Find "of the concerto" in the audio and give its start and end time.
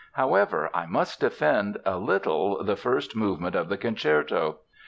3.55-4.57